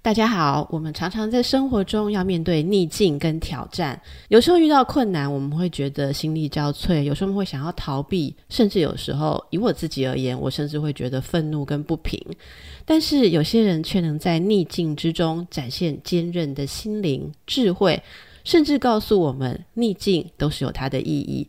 [0.00, 12.18] 大家好，我们常常在生活中要面对逆境跟挑战，有时候遇到困难，我们会觉得心力交瘁，有时候会想要逃避，甚至有时候以我自己而言，我甚至会觉得愤怒跟不平。
[12.86, 18.00] 但是有些人却能在逆境之中展现坚韧的心灵、智慧。
[18.44, 21.46] 甚至告诉我们，逆境都是有它的意义。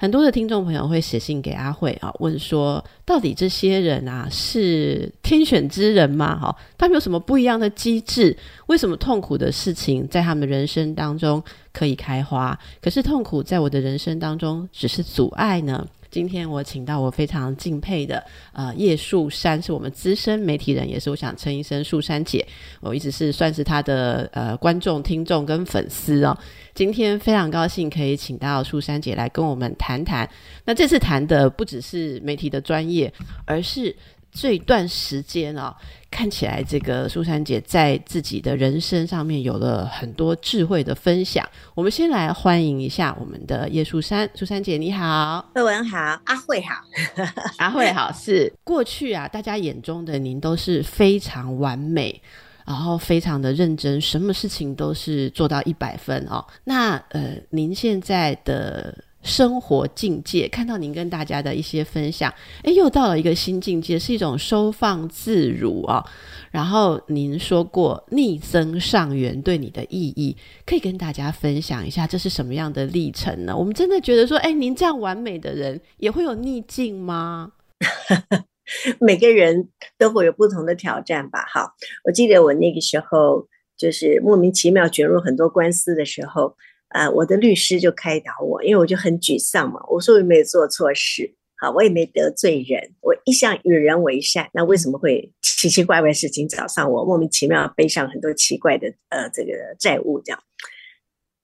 [0.00, 6.38] 很多的听众朋友会写信给阿慧啊，问说，到底这些人啊是天选之人吗？
[6.38, 8.36] 哈，他们有什么不一样的机制？
[8.68, 11.42] 为什么痛苦的事情在他们人生当中
[11.72, 15.84] 可以开花，可是痛苦在我的人生当中只是阻碍呢？
[16.10, 22.46] 今天我请到我非常敬佩的呃叶树山，是我们资深媒体人，也是我想称一声树山姐。
[22.80, 26.36] 我一直是算是她的呃观众、听众跟粉丝哦。
[26.74, 30.28] 今天非常高兴可以请到树山姐来跟我们谈谈。
[30.64, 33.12] 那这次谈的不只是媒体的专业，
[33.44, 33.94] 而是。
[34.40, 35.76] 这一段时间啊，
[36.08, 41.44] 看起来这个苏珊姐在自己的人生上面有了很多智慧的分享。
[41.74, 46.76] 我们先来欢迎一下我们的叶树珊，苏珊姐你好，慧文好，阿慧好，
[47.58, 48.12] 阿慧好。
[48.12, 52.22] 是过去啊，大家眼中的您都是非常完美，
[52.64, 56.46] 然后非常的认真，什么事情都是做到一百分哦。
[56.62, 58.96] 那呃，您现在的。
[59.28, 62.32] 生活境界，看到您跟大家的一些分享，
[62.64, 66.02] 哎，又到了一个新境界，是一种收放自如啊。
[66.50, 70.34] 然后您说过逆增上缘对你的意义，
[70.64, 73.54] 可以跟大家分享一下，这是什么样的历程呢？
[73.54, 77.52] 我们真的觉得说，哎，您这样完美的人也会有逆境吗？
[78.98, 81.44] 每个人都会有不同的挑战吧。
[81.52, 86.56] 好，我记得我那个时候就是莫名其妙卷入很多官司的时候。
[86.88, 89.80] 啊，我的律师就开导我，因为我就很沮丧嘛。
[89.88, 100.42] 我说我没有做错事，好，我也没得罪人，我一向与人为善，那为什么会奇奇怪怪事情找上我，莫名其妙背上很多奇怪的呃这个债务这样？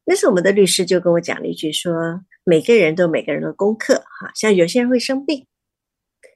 [0.06, 5.46] 那时我们的律师就跟我讲了一句，说每个人都有每个人的功课，哈，像有些人会生病，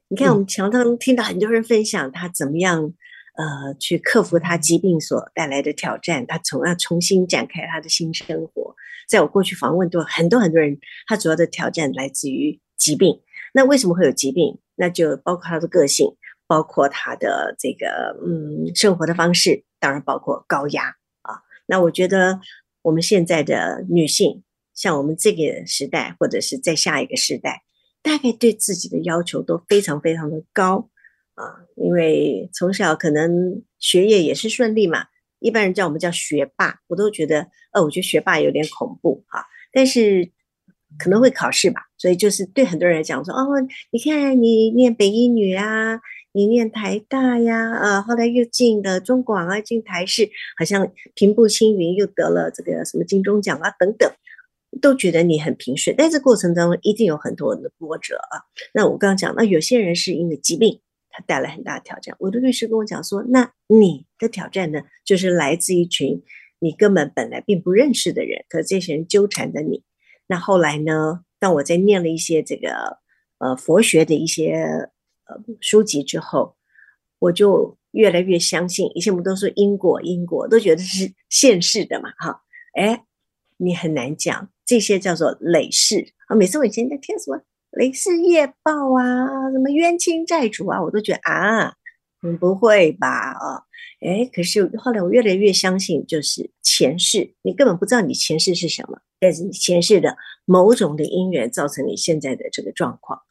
[0.09, 2.93] 你看我们常常听到很多人分享他怎么样。
[3.39, 8.75] 呃，去克服他疾病所带来的挑战，他从要重新展开他的新生活。
[9.09, 10.77] 在我过去访问过很多很多人，
[11.07, 13.21] 他主要的挑战来自于疾病。
[13.55, 14.59] 那为什么会有疾病？
[14.75, 16.17] 那就包括他的个性，
[16.49, 21.39] 包括他的这个嗯生活的方式，当然包括高压啊。
[21.67, 22.41] 那我觉得
[22.83, 24.43] 我们现在的女性，
[24.75, 27.63] 像我们这个时代，或者是在下一个时代，
[28.03, 30.91] 大概对自己的要求都非常非常的高。
[31.39, 35.05] 啊，因为从小可能学业也是顺利嘛，
[35.39, 39.47] 一般人叫我们叫学霸，我都觉得，呃，我觉得学霸有点恐怖哈。
[39.73, 40.33] 但是
[40.99, 43.47] 可能会考试吧，所以就是对很多人来讲说，哦，
[43.93, 46.01] 你看你念北医女啊，
[46.33, 50.29] 你念台大呀，呃，后来又进了中广啊，进台视，
[50.59, 54.11] 好像平步青云，又得了这个什么金钟奖啊等等，
[54.83, 55.95] 都觉得你很平顺。
[55.97, 58.43] 但这过程当中一定有很多的波折啊。
[58.75, 60.81] 那我刚刚讲，那有些人是因为疾病。
[61.27, 62.17] 带来很大的挑战。
[62.19, 66.23] 我的律师跟我讲说：“那你的挑战呢，就是来自一群
[66.59, 69.83] 你根本本来并不认识的人，可这些人纠缠着你。
[70.27, 71.25] 那后来呢？
[71.41, 72.99] 当我在念了一些这个
[73.39, 74.55] 呃佛学的一些
[75.25, 76.57] 呃书籍之后，
[77.21, 82.43] 我就越来越相信，以前我们都说因果因果，都觉得是现世的嘛，哈。
[82.75, 83.05] 哎，
[83.57, 86.35] 你很难讲这些叫做累世啊。
[86.35, 87.41] 每次我以前在听什么。”
[87.79, 91.77] 雷氏业报啊，什么冤亲债主啊，我都觉得啊，
[92.25, 93.09] 嗯，不会吧？
[93.09, 93.63] 啊，
[94.01, 103.23] 哎，可是后来我越来越相信，就是前世，你根本不知道你前世是什么，但是你前世的某种的因缘造成你现在的这个状况。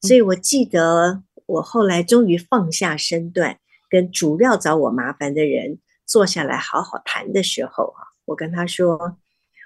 [0.00, 9.16] 所以我记得我后来终于放下身段，跟主要找我麻烦的人坐下来好好谈的时候，啊，我跟他说，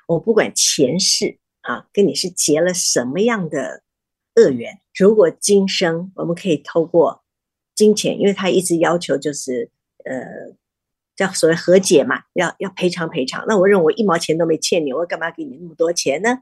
[0.06, 3.84] 我不管前世啊，跟你是结了什么样的。
[4.36, 7.24] 恶缘，如果今生我们可以透过
[7.74, 9.70] 金钱，因为他一直要求就是
[10.04, 10.54] 呃
[11.16, 13.44] 叫所谓和解嘛，要要赔偿赔偿。
[13.48, 16.40] 那我认为我一毛钱都没欠你，我干嘛给你那么多钱呢？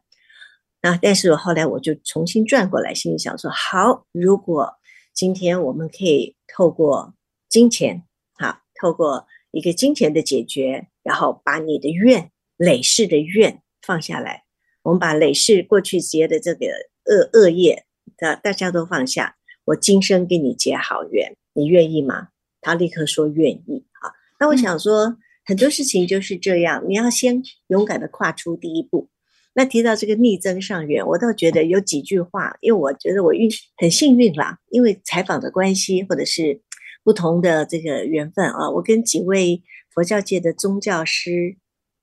[0.81, 0.99] 啊！
[1.01, 4.75] 但是我后来我就重新转过来，心里想说：好，如果
[5.13, 7.15] 今天我们可以透过
[7.49, 8.03] 金钱，
[8.33, 14.43] 好，透过一个金钱的解决，然后把你的怨累世的怨放下来，
[14.83, 16.67] 我们把累世过去结的这个。
[17.07, 17.84] 恶恶业
[18.17, 19.37] 的大家都放下，
[19.67, 22.29] 我今生跟你结好缘，你愿意吗？
[22.61, 23.87] 他立刻说愿意。
[24.01, 24.13] 啊。
[24.41, 29.09] 那我想说，很多事情就是这样，你要先勇敢的跨出第一步。
[29.55, 36.61] 那提到这个逆增上缘，我倒觉得有几句话，因为我觉得我运很幸运啦，因为采访的关系，或者是
[37.05, 39.63] 不同的这个缘分啊，我跟几位
[39.93, 41.57] 佛教界的宗教师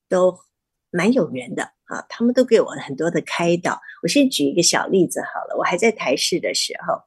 [0.07, 0.37] 都
[0.91, 3.79] 蛮有缘的啊，他们都给我很多的开导。
[4.01, 7.01] 我先举一个小例子好了，我还在台视的时候，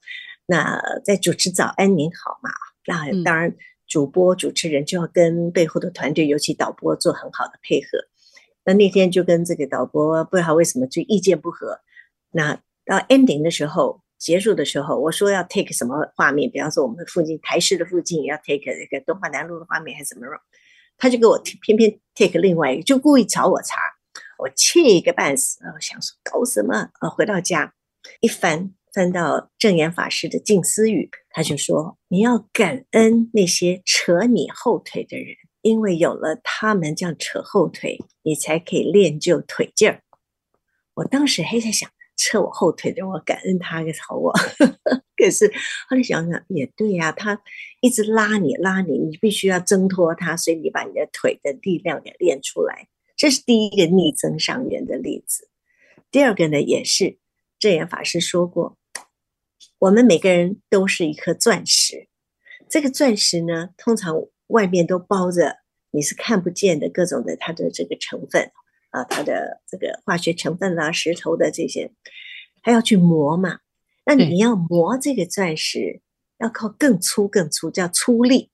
[0.46, 2.50] 那在主持早安您好嘛，
[2.86, 3.54] 那当然
[3.86, 7.88] 主播主持人就要跟背后的团队，尤其导播做很好的配合。
[8.66, 11.80] 那那天就跟这个导播不知道为什么就意见不合。
[12.30, 12.54] 那
[12.84, 20.26] 到 ending 的时候，结束的时候，我说要 take 什么画面，比方说我们附近台视的附近要 take 那个东华南路的画面还是什么，
[20.96, 23.76] 他就给我偏偏 take 另外一个，就故意找我茬，
[24.38, 25.58] 我气个半死。
[25.74, 26.90] 我想说搞什么？
[27.00, 27.74] 呃，回到家
[28.20, 35.36] 一翻翻到正言法师的静思语，他就说你要感恩那些扯你后腿的人。
[35.62, 40.02] 因为有了他们这样扯后腿，你才可以练就腿劲儿。
[40.92, 41.88] 我当时还在想，
[42.18, 44.30] 扯我后腿的我感恩他个吵我。
[45.16, 45.50] 可是
[45.88, 47.40] 后来想想也对呀，他
[47.80, 52.86] 一直拉你拉你，你必须要挣脱他，所以你把你的腿的力量给练出来。
[53.16, 55.48] 这是第一个逆增上缘的例子。
[56.10, 57.18] 第二个呢，也是
[57.58, 58.76] 正言法师说过，
[59.78, 62.08] 我们每个人都是一颗钻石。
[62.68, 64.26] 这个钻石呢，通常。
[64.48, 65.56] 外面都包着，
[65.90, 68.52] 你是看不见的各种的它的这个成分
[68.90, 71.90] 啊，它的这个化学成分啦，石头的这些，
[72.62, 73.60] 还要去磨嘛。
[74.04, 76.02] 那你要磨这个钻石，
[76.36, 78.50] 要靠更粗更粗，叫粗粒，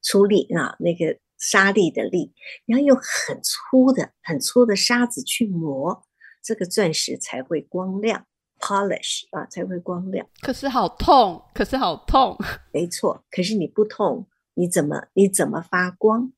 [0.00, 2.32] 粗粒啊，那个沙粒的粒，
[2.64, 6.04] 你要用很粗的、很粗的沙子去磨，
[6.42, 8.26] 这个钻石才会光亮。
[8.58, 10.26] polish 啊，才会光亮。
[10.40, 12.38] 可是好痛，可是好痛。
[12.72, 14.26] 没错，可是你不痛。
[14.54, 16.32] 你怎么你怎么发光？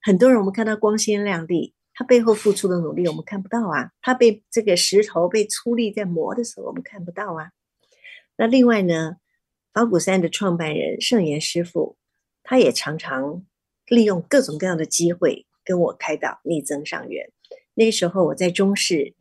[0.00, 3.90] 很多人我们看到光鲜亮丽，他背后付出的努力我们看不到啊。
[4.00, 7.50] 他被这个石头被粗粒在磨的时候，我们看不到啊。
[8.38, 9.16] 那另外呢，
[9.74, 11.98] 法鼓山的创办人圣严师傅，
[12.42, 13.44] 他也常常
[13.86, 17.30] 利用各种各样的机会跟我开导逆增上缘。
[17.74, 19.14] 那个时候我在中视，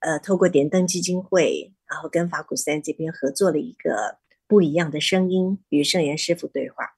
[0.00, 6.96] 呃，透过点灯基金会，然后跟法鼓山这边合作了一个不一样的声音，与圣严师傅对话。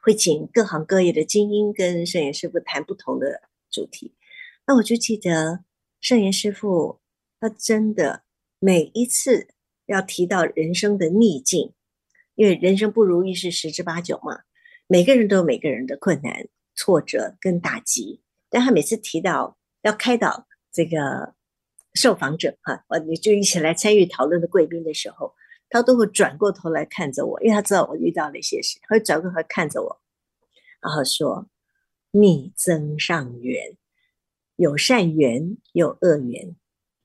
[0.00, 4.14] 会请各行各业的精英跟圣严师傅谈不同的主题，
[4.66, 5.64] 那我就记得
[6.00, 6.98] 圣严师傅
[7.38, 8.24] 他真的
[8.58, 9.48] 每一次
[9.86, 11.74] 要提到人生的逆境，
[12.34, 14.40] 因为人生不如意是十之八九嘛，
[14.86, 21.34] 每个人都有每个人的困难、挫折跟打击，但他每次提到要开导这个
[21.94, 25.34] 受访者哈，我你就一起来参与讨论的贵宾的时候。
[25.74, 30.02] 他都会转过头来看着我，因为他知道我遇到了一些事，会转过头看着我，
[30.82, 31.48] 然后说
[32.12, 33.78] ：“逆增上缘，
[34.56, 36.54] 有善缘，有恶缘。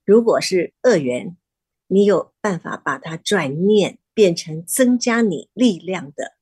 [0.04, 1.38] 如果是恶缘，
[1.86, 6.36] 你有办法把它转念变成增加你力量的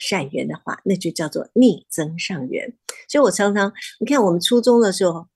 [0.00, 2.76] 善缘的话，那就叫做逆增上缘。
[3.08, 5.28] 所以我常常，你看我们初中的时候，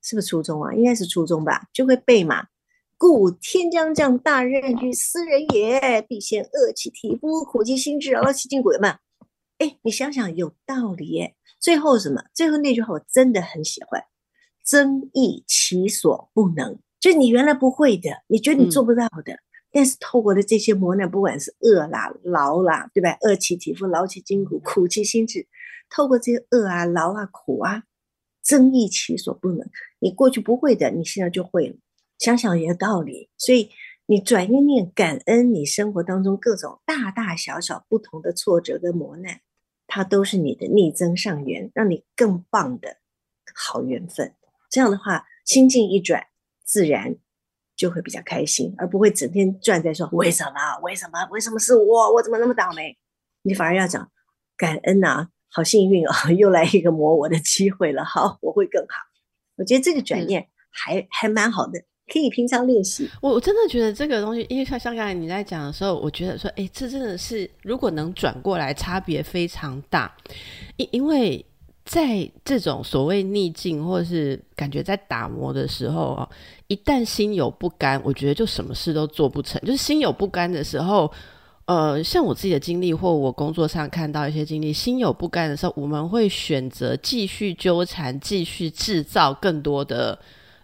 [0.00, 0.72] 是不是初中啊？
[0.72, 2.46] 应该是初中吧，就会背嘛。”
[2.96, 8.98] 故天将降大任于斯人也，必先恶其体肤，苦其心志，劳其筋骨嘛。
[9.56, 11.34] 哎，你想想有道理耶。
[11.58, 12.22] 最后什么？
[12.34, 14.04] 最后那句话我真的很喜欢，
[14.62, 16.78] 增益其所不能。
[17.00, 19.38] 就你原来不会的，你觉得你做不到的，
[19.72, 23.16] 但是透过的这些磨难，不管是饿啦、劳啦，对吧？
[23.20, 25.46] 饿其体肤，劳其筋骨，苦其心志。
[25.88, 27.84] 透过这些饿啊、劳啊、苦啊，
[28.42, 29.68] 增益其所不能。
[29.98, 31.76] 你过去不会的，你现在就会了。
[32.18, 33.70] 想想也有道理，所以
[34.06, 39.40] 你转一念感恩，你生活当中各种大大小小不同的挫折跟磨难，
[39.86, 42.98] 它都是你的逆增上缘，让你更棒的
[43.54, 44.34] 好缘分。
[44.68, 46.26] 这样的话，心境一转，
[46.64, 47.16] 自然
[47.80, 50.52] 就会比较开心，而不会整天转在说为什么？
[50.82, 51.26] 为什么？
[51.30, 52.12] 为什么是我？
[52.12, 52.94] 我怎么那么倒霉？
[53.40, 54.06] 你反而要讲
[54.54, 58.96] 感恩呐，好幸运哦， 又来一个磨我的机会了，好，我会更好。
[59.56, 61.82] 我觉得这个转念还还蛮好的。
[62.12, 63.08] 可以平常练习。
[63.22, 70.12] 我我真的觉得这个东西，因为像像刚才你在讲的时候，我觉得说，哎，这真的是如果能转过来，差别非常大。
[70.76, 71.46] 因因为
[71.90, 76.30] 在这种所谓逆境或者是感觉在打磨的时候哦，
[76.68, 79.60] 一旦心有不甘，我觉得就什么事都做不成。
[79.62, 81.10] 就是心有不甘的时候，
[81.64, 90.16] 呃，像我自己的经历或我工作上看到一些经历，心有不甘的时候，我们会选择继续纠缠，继续制造更多的。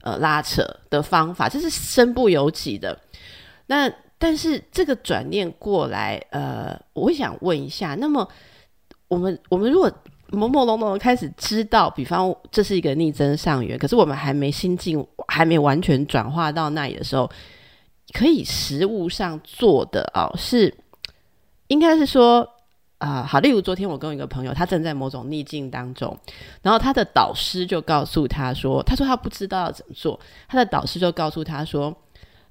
[0.03, 2.97] 呃，拉扯的方法，这是身不由己的。
[3.67, 8.29] 那但是这个转念过来，呃，我想问一下，那么
[9.09, 9.91] 我们我们如果
[10.31, 17.31] 朦朦胧胧的开始知道，比方这是一个逆增上缘，可是我们还没心境，还没完全转化到那里的时候，
[18.13, 20.75] 可以实物上做的哦，是
[21.69, 22.49] 应该是说
[22.99, 26.19] 啊，好，例如昨天我跟我一个朋友，他正在某种逆境当中，
[26.61, 30.19] 然后他的导师就告诉他说，他说他不知道要怎么做，
[30.49, 31.95] 他的导师就告诉他说，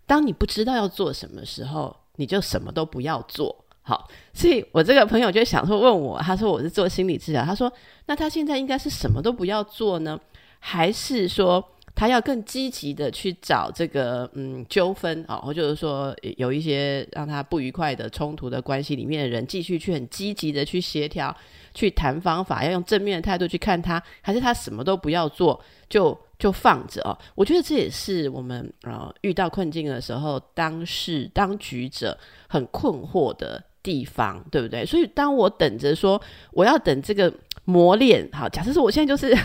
[0.05, 3.64] 当你不知道要做什么时候，你就什么都不要做。
[3.87, 7.71] 好，所以我这个朋友就想说问我，他说我是做心理治疗，他说
[8.07, 10.19] 那他现在应该是什么都不要做呢，
[10.57, 11.63] 还是说
[11.93, 21.33] 他要更积极的去找这个嗯纠纷啊，或就是说有一些让他不愉快的冲突的关系里面的人，继续去很积极的去协调、
[21.75, 27.15] 去谈方法，要用正面的态度去看他，还是他什么都不要做，就就放着哦？
[27.35, 33.63] 我觉得这也是我们呃遇到困境的时候，当事当局者很困惑的。
[33.85, 34.83] 地方对不对？
[34.83, 36.19] 所以当我等着说
[36.51, 37.31] 我要等这个
[37.65, 39.37] 磨练，好，假设说我现在就是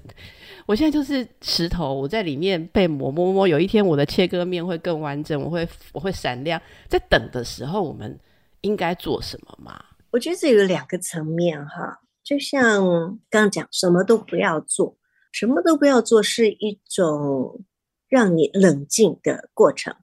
[0.68, 6.60] 我现在就是石头，我在里面被磨磨磨，有一天我的切割面会更完整，我会我会闪亮。
[6.86, 8.18] 在等的时候，我们
[8.60, 9.82] 应该做什么吗？
[10.10, 12.84] 我觉得这有两个层面哈，就像
[13.30, 14.94] 刚刚讲，什么都不要做，
[15.32, 17.64] 什么都不要做是一种
[18.08, 19.94] 让你冷静的过程，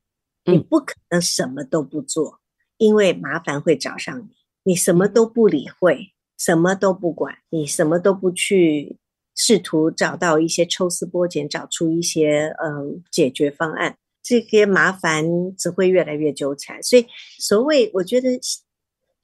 [0.45, 2.39] 你不可能什么都不做。
[2.77, 8.97] 因为麻烦会找上你，你什么都不理会，什么都不管，你什么都不去
[9.33, 16.83] 试图找到一些抽丝剥茧，找出一些嗯解决方案，这些麻烦只会越来越纠缠。
[16.83, 17.07] 所以，
[17.39, 18.37] 所谓我觉得，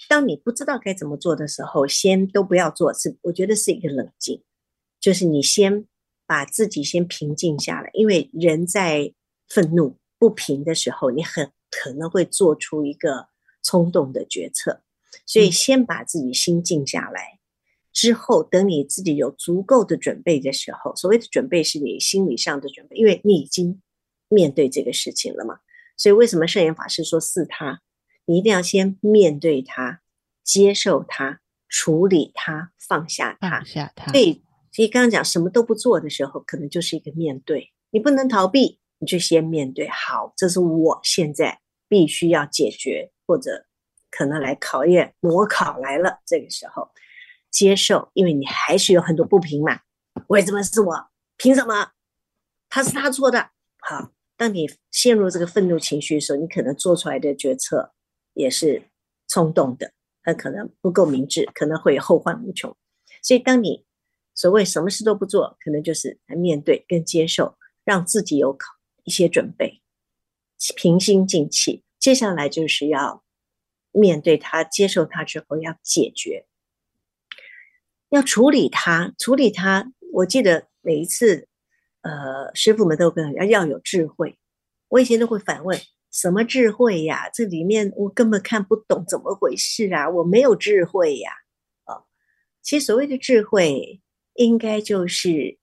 [0.07, 4.41] 当你不知道该怎么做的时候，先都不要做，是我觉得是一个冷静，
[5.01, 5.85] 就是你先
[6.25, 9.13] 把自己先平静下来，因为人在
[9.49, 13.30] 愤怒不平的时候，你很可能会做出一个。
[13.63, 14.81] 冲动的决策，
[15.25, 17.39] 所以先把自己心静下来，
[17.93, 23.81] 之后等你自己有足够的准备的时候，所谓的准备是你心理上的准备，因为你已经
[24.29, 25.59] 面对这个事情了嘛。
[25.97, 27.81] 所以为什么圣严法师说四他？
[28.25, 30.01] 你一定要先面对他，
[30.43, 33.49] 接受他，处理他，放下他。
[33.49, 34.11] 放下他。
[34.11, 34.41] 所以，
[34.71, 39.87] 所以刚刚讲什么都不做的时候，可能就是一个面对，你不能逃避，你就先面对。
[39.89, 43.11] 好，这是我现在必须要解决。
[43.31, 43.65] 或者
[44.09, 46.91] 可能来考验模考来了，这个时候
[47.49, 49.79] 接受，因为你还是有很多不平嘛。
[50.27, 51.09] 为什么是我？
[51.37, 51.91] 凭什么？
[52.67, 53.51] 他是他错的。
[53.79, 57.93] 好，当你陷入这个愤怒情绪的时候，你可能做出来的决策
[58.33, 58.89] 也是
[59.29, 62.75] 冲动的，很可能不够明智，可能会后患无穷。
[63.23, 63.85] 所以，当你
[64.35, 68.73] 所谓什么事都不做，可能就是来面对跟接受，让自己有考
[69.05, 69.81] 一些准备，
[70.75, 71.85] 平心静气。
[72.01, 73.23] 接下来就是要
[73.91, 76.47] 面对他，接受他之后要解决，
[78.09, 79.93] 要处理他，处理他。
[80.13, 81.47] 我记得每一次，
[82.01, 84.39] 呃，师傅们都跟要要有智慧。
[84.87, 85.79] 我以前都会反问：
[86.11, 87.29] 什么智慧呀？
[87.29, 90.09] 这里面我根本看不懂，怎么回事啊？
[90.09, 91.31] 我没有智慧呀！
[91.83, 92.01] 啊，
[92.63, 94.01] 其实所谓的智慧，
[94.33, 95.59] 应该就是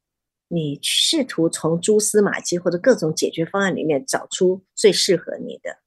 [0.47, 5.81] 你试图从蛛丝马迹或者各种解决方案里面找出最适合你的。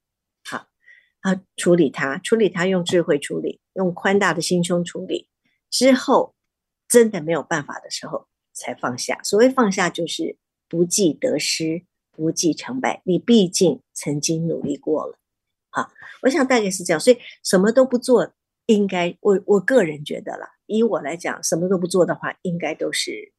[1.21, 5.27] 啊，处理它，处理它，用智慧处理，用宽大的心胸处理
[5.69, 6.33] 之后，
[6.87, 9.21] 真的没有办法的时候才放下。
[9.23, 10.35] 所谓放下，就是
[10.67, 13.01] 不计得失，不计成败。
[13.05, 15.17] 你毕竟曾经努力过了，
[15.69, 15.91] 好，
[16.23, 16.99] 我想大概是这样。
[16.99, 18.33] 所以什么都不做，
[18.65, 23.31] 应该我我个人觉得啦，以我来讲，什么都不做的话，应该都是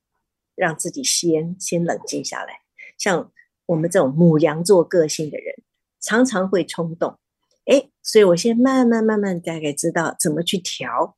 [0.54, 2.60] 让自己先先冷静下来。
[2.96, 3.32] 像
[3.66, 5.62] 我们这种母羊座个性的人，
[6.00, 7.18] 常常会冲动。
[7.66, 11.16] 哎，所以我先慢慢慢慢大概知道怎么去调。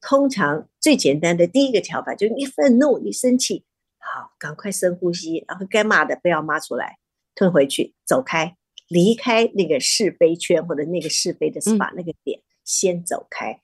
[0.00, 3.64] 通常最简单的第一个调法就是你愤怒、你生气，
[3.98, 6.98] 好，赶快深呼吸，然后该骂的不要骂出来，
[7.34, 8.56] 吞回去，走开，
[8.88, 13.60] 离开那个是非圈或者那个是非的 spot 那个点，先走开，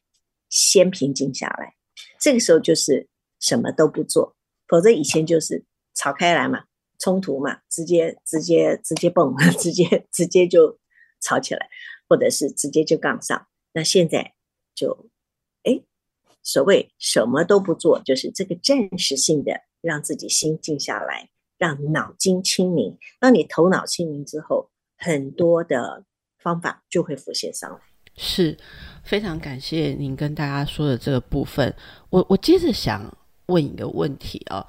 [0.48, 1.74] 先平静下来。
[2.18, 4.34] 这个时候就是什么都不做，
[4.66, 5.64] 否则以前就是
[5.94, 6.64] 吵开来嘛，
[6.98, 10.78] 冲突嘛，直接直接直接蹦， 直接直接就
[11.20, 11.68] 吵起来。
[12.12, 14.34] 或者是直接就杠上，那现在
[14.74, 15.08] 就
[15.62, 15.80] 哎，
[16.42, 22.98] 所谓什么都不做，就是这个暂时性的让自己心静下来，让脑筋清明。
[23.18, 26.04] 当你头脑清明之后，很多的
[26.38, 27.78] 方法就会浮现上来。
[28.14, 28.58] 是
[29.02, 31.74] 非常感谢您跟大家说的这个部分。
[32.10, 33.10] 我我接着想
[33.46, 34.66] 问一个问题哦，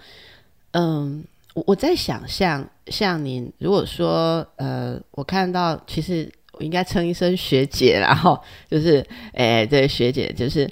[0.72, 6.32] 嗯，我我在想象像您，如果说呃，我看到其实。
[6.54, 10.70] 我应该称一声学姐，然后 就是，哎，对，学姐，就是，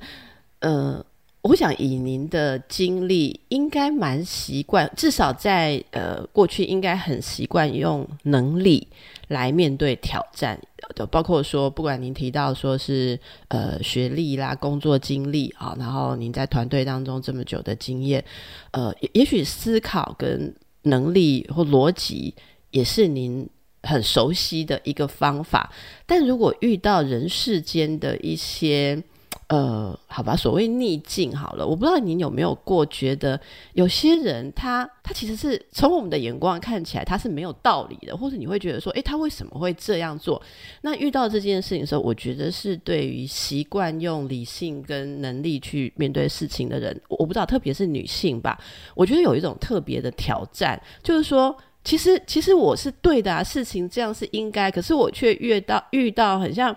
[0.59, 1.03] 嗯，
[1.41, 8.87] 我想以您的经历，应该蛮习惯，至少在呃过去应该很习惯用能力
[9.27, 10.59] 来面对挑战
[10.95, 18.23] 的，包括说，不管您提到说是呃学历啦、工作经历啊，然后您在团队当中这么久的经验，
[18.71, 22.35] 呃，也许思考跟能力或逻辑
[22.69, 23.49] 也是您
[23.83, 25.71] 很熟悉的一个方法，
[26.05, 29.03] 但如果遇到人世间的一些。
[29.47, 33.37] 呃，好吧，所谓逆境好了，我不知道您有没有过觉得
[33.73, 40.41] 有些人他他其实是从我们的眼光看起来他是没有道理的，或者你会觉得说，诶，他为什么会这样做？
[40.83, 48.57] 那遇到这件事情的时候，我觉得是对于习惯用理性跟能力去面对事情的人，我不知道，特别是女性吧，
[48.95, 56.75] 我觉得有一种特别的挑战，就是说，其实其实我是对的啊，事情这样是应该，可是我却遇到遇到很像，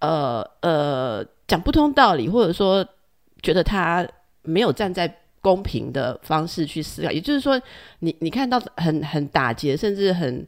[0.00, 1.26] 呃呃。
[1.48, 2.86] 讲不通道理，或者说
[3.42, 4.08] 觉得他
[4.40, 7.60] 没有站在公平的方式去思考，也就是说，
[7.98, 10.46] 你你看到很很打劫，甚至很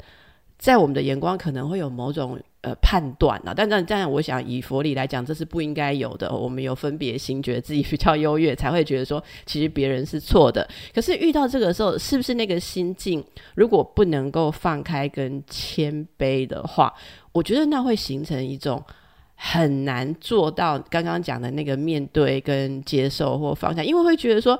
[0.56, 3.54] 在我们的眼光可能会有某种呃判断啊。
[3.54, 6.34] 但但但，我想以佛理来讲，这是不应该有的。
[6.34, 10.68] 我们有分别心，觉得自己比较优越，才会觉得说其实别人是错的。
[10.94, 16.92] 可是遇到这个时候，是不是那个心境如果不能够放开跟谦卑的话，
[17.32, 18.82] 我觉得那会形成一种。
[19.36, 24.58] 很难做到刚刚讲的那个面对跟接受或放下，因为会觉得说，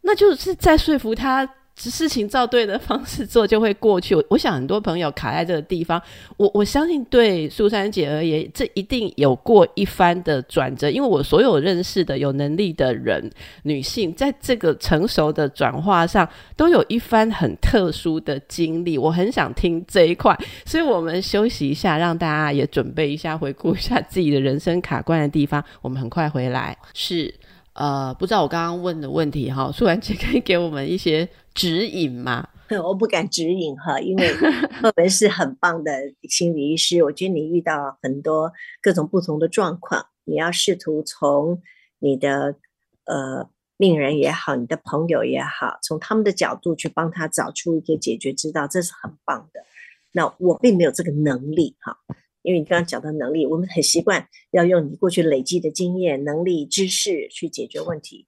[0.00, 1.48] 那就是在说服他。
[1.90, 4.14] 事情照对的方式做就会过去。
[4.28, 6.00] 我想很多朋友卡在这个地方，
[6.36, 10.90] 我我相信对苏珊姐而言，这一定有过一番的转折。
[10.90, 13.30] 因为我所有认识的有能力的人，
[13.64, 18.96] 女性在这个成熟的转化上，都有一番很特殊的经历。
[18.96, 25.62] 我很想听这一块，所以我们休息一下，让大家也准备一下，回顾一下自己的人生卡关的地方。
[25.80, 26.76] 我们很快回来。
[26.94, 27.34] 是。
[27.74, 32.48] 呃，不知道我刚刚问的问题哈，苏然姐可以给我们一些指引吗？
[32.84, 34.34] 我不敢指引哈，因为
[34.80, 35.92] 赫文是很棒的
[36.28, 37.02] 心理医师。
[37.02, 41.60] 我觉得你遇到很多各种不同的状况，你要试图从
[41.98, 42.56] 你的
[43.04, 49.60] 呃病人也好，你的朋友也好，从他们的角度去帮他找出一个解决之道，这是很棒的。
[50.12, 51.98] 那我并没有这个能力哈。
[52.42, 58.26] 因为你刚刚讲到能力，我们很习惯要用你过去累积的经验、能力、知识去解决问题。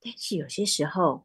[0.00, 1.24] 但是有些时候，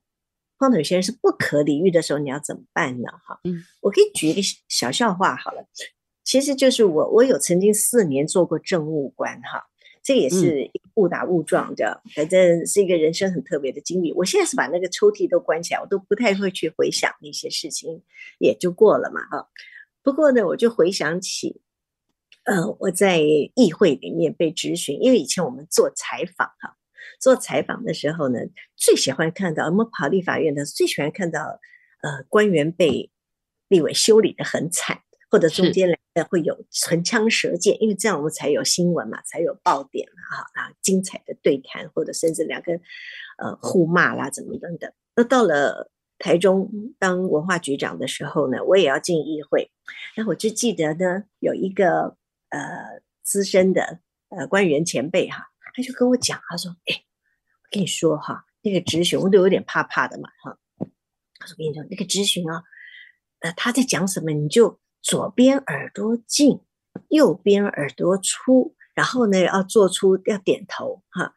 [0.58, 3.10] 碰到有些人是不可理喻的时候，你要怎么办呢？
[3.26, 5.66] 哈，嗯，我可以举一个小笑话好了。
[6.24, 9.64] 其实就是我，我有曾经四年做过政务官，哈，
[10.04, 14.14] 这也是误打误撞的，反正是一个人生很特别的经历。
[14.14, 18.02] 我现在是把那个抽屉都关起来，我都不太会去回想那些事情，
[18.38, 19.50] 也就过了嘛，哈。
[20.04, 21.62] 不过呢，我就回想起。
[22.50, 26.76] 呃，我在议会里面被质询，因为以前我们做采访哈，
[27.20, 28.40] 做采访的时候呢，
[28.76, 31.60] 最喜欢看到我们跑立法院的，最喜欢看到
[32.02, 33.12] 呃官员被
[33.68, 34.98] 立委修理的很惨，
[35.30, 42.74] 或者中间两个会有唇枪舌剑，因为这样我们才有新闻嘛，才有爆点嘛哈，啊精彩的对谈，或者甚至两个
[43.38, 44.92] 呃互骂啦，怎么等等。
[45.16, 49.70] 那到了台中当文化局长的时候呢，我也要进议会，
[50.18, 52.18] 那我就记得呢有一个。
[52.50, 60.58] 呃，资深的呃官员前辈哈，他就跟我讲，他说：“哎，我跟你说哈，那个咨询我都有点怕怕的嘛哈。”
[61.40, 62.64] 他说：“跟你说那个咨询啊，
[63.40, 66.60] 呃，他在讲什么，你就左边耳朵进，
[67.10, 71.34] 右边耳朵出，然后呢要做出要点头哈，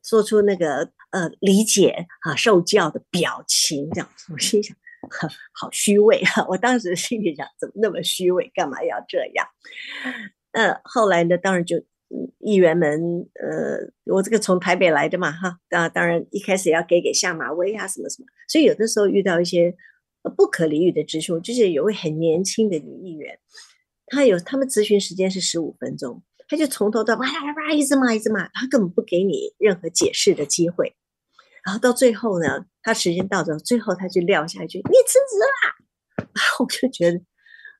[0.00, 4.76] 做出那个呃理解啊受教的表情这样。”我心想，
[5.52, 6.46] 好虚伪哈！
[6.48, 9.46] 我当时心里想，怎么那么虚伪，干嘛要这样？
[10.52, 11.82] 呃，后来呢，当然就
[12.40, 19.74] 议员们，呃，我这个从台北来的嘛，哈，当当然一开始要给给下马威啊，什么什么，所以有的时候遇到一些
[20.36, 23.38] 不可理喻的质询，就是有位很年轻的女议员，
[24.08, 30.94] 她有他们咨询时间是十五分钟，她就从头到哇啦哇哇一直骂一直骂，她根本不给你任何解释的机会，
[31.64, 36.26] 然后到最后呢，她时间到了，最后她就撂下一句：“你辞职啦！”
[36.60, 37.22] 我就觉得，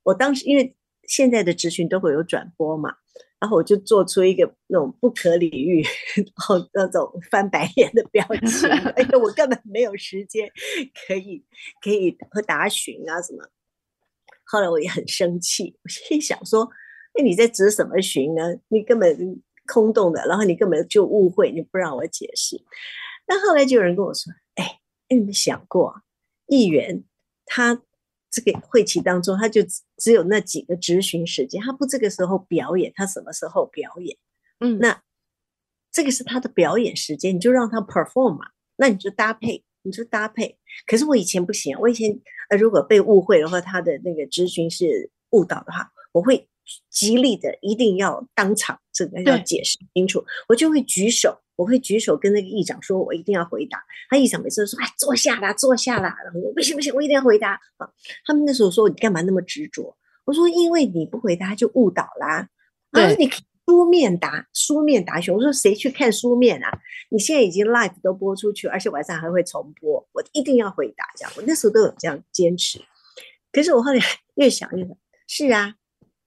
[0.04, 0.74] 我当时因为。
[1.08, 2.94] 现在的咨询都会有转播嘛，
[3.40, 5.82] 然后我就做出一个那种不可理喻，
[6.16, 10.48] 然后那种翻白眼的表情，哎呀，我根本没有时间
[11.06, 11.44] 可以
[11.82, 13.44] 可以和答询啊什么。
[14.44, 16.70] 后来我也很生气，我心想说，
[17.14, 18.54] 那你在执什么询呢？
[18.68, 22.62] 你根本空洞的，然后你根本就误会，你不让我解释。
[23.26, 26.02] 那后来就有人跟我说，哎，你有没想过，
[26.46, 27.04] 议员
[27.44, 27.82] 他？
[28.32, 29.60] 这个会期当中，他就
[29.98, 34.16] 只有那几个执询时间，他不这个时候表演，他什么时候表演？
[34.58, 35.02] 嗯，那
[35.92, 40.56] 这个是他的表演时间，你就让他 perform 嘛，那你就搭配，你就搭配。
[40.86, 42.18] 可是我以前不行，我以前
[42.48, 46.48] 呃，如果被误会的话，他的那个咨询是误导的话，我会
[46.88, 53.82] 极力的一定要当场这个要解释清楚，我就会举手，我会举手跟那个议长说，我一定要回答。
[54.08, 56.16] 他议长每次都说，哎，坐下啦，坐下啦。
[56.24, 57.88] 然后我不行不行，我一定要回答啊。
[58.24, 59.96] 他们那时候说，你干嘛那么执着？
[60.24, 62.48] 我说，因为你不回答就误导啦。
[62.92, 63.30] 对，你。
[63.64, 65.32] 书面答，书面答询。
[65.32, 66.68] 我说谁去看书面啊？
[67.10, 71.32] 你现在已经 live 都播出去，而且晚上还会重播，我一定要回答这样。
[71.36, 72.80] 我那时候都有这样坚持。
[73.52, 74.00] 可是我后来
[74.34, 74.96] 越想越想，
[75.28, 75.76] 是啊，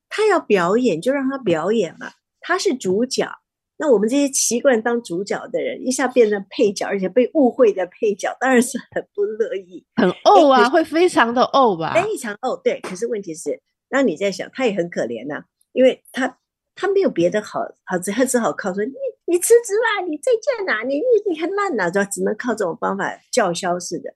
[0.07, 3.29] 他要表演就让他表演嘛，他是主角。
[3.77, 11.93] 那我们这些习惯当主角的人，一下变成配角，而且被误会的配角，当然是很不乐意，很怄啊，会非常的怄吧？
[11.93, 12.61] 非常怄。
[12.61, 16.37] 对，可是问题是，那你在想，他也很可怜呐，因为他。
[16.77, 18.91] 他没有别的好好，只他只好靠说你
[19.27, 24.13] 你辞职啦，你再见呐，你你你很烂呐，就只能靠这种方法叫嚣似的。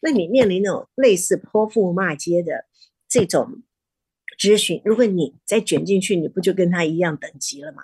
[0.00, 2.64] 那你面临那种类似泼妇骂街的
[3.06, 3.62] 这种
[4.40, 7.82] 咨询，如果你再卷进去，你不就跟他一样等级了吗？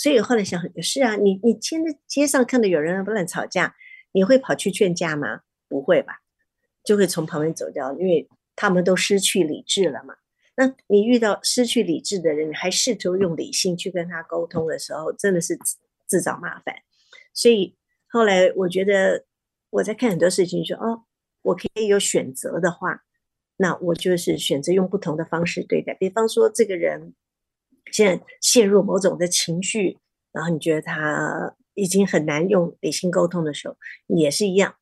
[0.00, 3.76] 所以后来想，是啊，你你现在街上看到有人乱吵架，
[4.12, 5.42] 你会跑去劝架吗？
[5.68, 6.20] 不会吧，
[6.82, 10.14] 就会从旁边走掉，因为他们都失去理智了嘛。
[10.56, 15.58] 那你遇到失去理智的人，你还试图用理性去跟他沟通的时候，真的是
[16.06, 16.76] 自找麻烦。
[17.34, 17.76] 所以
[18.08, 19.26] 后来我觉得
[19.68, 21.04] 我在看很多事情，说哦，
[21.42, 23.02] 我可以有选择的话，
[23.58, 25.92] 那我就是选择用不同的方式对待。
[25.92, 27.12] 比方说，这个人
[27.92, 29.98] 现在陷入某种的情绪，
[30.32, 33.76] 然后你觉得他已经很难用理性沟通的时候，
[34.06, 34.74] 也是一样，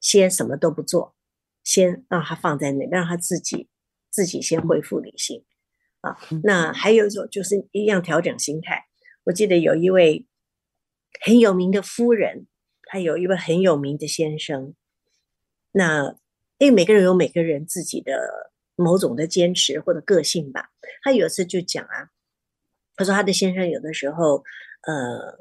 [0.00, 1.14] 先什么都不做，
[1.62, 3.68] 先让他放在那，让他自己。
[4.16, 5.44] 自己先恢复理性
[6.00, 8.84] 啊，那还有一种就是一样调整心态。
[9.24, 10.24] 我记得有一位
[11.20, 12.46] 很有名的夫人，
[12.84, 14.76] 她有一位很有名的先生。
[15.72, 16.14] 那
[16.58, 20.70] 因为每个人有每个人自己的某种的坚持或者个性吧。
[21.02, 22.10] 他有次就讲啊，
[22.96, 24.42] 他说他的先生有的时候，
[24.86, 25.38] 呃，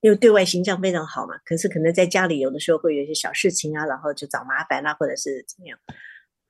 [0.00, 5.78] 因为对外形象非常好嘛，可是可能在家里有的时候会有一些小事情啊，然后就找麻烦啦，或者是怎么样。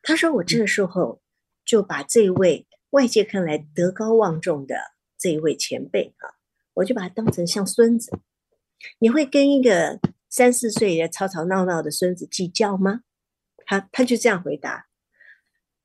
[0.03, 1.21] 他说我这个时候。
[1.67, 4.77] 就把这位外界看来德高望重的
[5.17, 6.37] 这一位前辈啊，
[6.75, 8.13] 我就把他当成像孙子。
[8.99, 9.99] 你会跟一个
[10.29, 13.01] 三四岁的吵吵闹闹的孙子计较吗？
[13.65, 14.89] 他他就这样回答。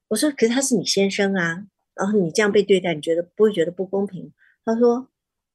[0.10, 1.64] 我说：“可是他是你先生啊，
[2.00, 4.34] 然后你这样被对待，你觉得不会觉得不公平？”
[4.66, 5.10] 他说：“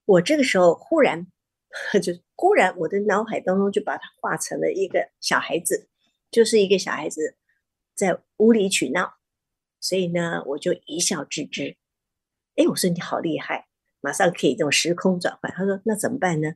[0.04, 1.26] 我这个时候忽然
[2.02, 5.88] 就忽然我的脑海当中就把他画成了一个小孩子，
[6.30, 7.37] 就是一个小孩子
[7.94, 9.14] 在无理取闹。”
[9.80, 11.76] 所以呢，我就一笑置之。
[12.57, 13.66] 哎，我说你好厉害，
[14.00, 15.50] 马上可以这种时空转换。
[15.52, 16.54] 他说：“那怎么办呢？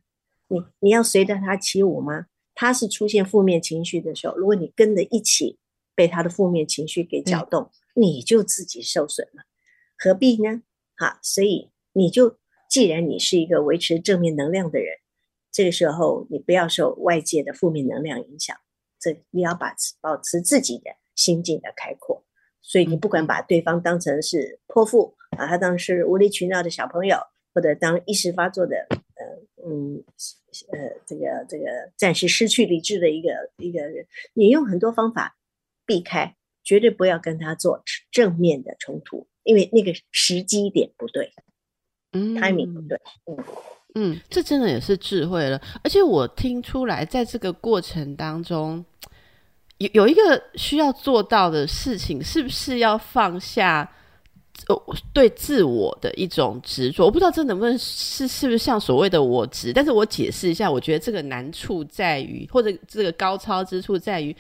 [0.49, 2.27] 你你要随着他起舞吗？
[2.55, 5.59] 他是出现负面情绪的时候，如果你跟着一起
[5.95, 9.45] 被他的负面情绪给搅动，你就自己受损了，
[9.99, 10.63] 何必呢？
[10.97, 12.39] 哈，所以你就
[12.71, 14.99] 既然你是一个维持正面能量的人，
[15.51, 18.57] 这个时候你不要受外界的负面能量影响，
[19.01, 22.25] 这你要把持保持自己的心境的开阔。”
[22.61, 27.17] 所以你不管把对方当成是泼妇把，他当是无理取闹的小朋友，
[27.55, 29.25] 或者当一时发作的，呃
[29.65, 30.05] 嗯
[30.71, 31.65] 呃这个这个
[31.97, 35.39] 暂时失去理智的一个一个人，你用很多方法
[35.87, 36.37] 避开，
[36.69, 41.33] 绝对不要跟他做正面的冲突，因为那个时机点不对，
[42.13, 43.45] 嗯，timing 不对，嗯
[43.95, 48.85] 嗯，这真的也是智慧了，而且我听出来，在这个过程当中。
[49.79, 53.89] 有有一个需要做到的事情，是不是要放下
[54.67, 54.83] 呃
[55.15, 57.05] 对自我的一种执着？
[57.05, 59.73] 我不知道这能不能是是不是像所谓的我执？
[59.73, 64.37] 但是我解释一下，我觉得这个难处在于，或者这个高超之处在于，